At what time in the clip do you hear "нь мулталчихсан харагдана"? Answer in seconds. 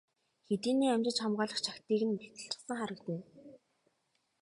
2.07-3.23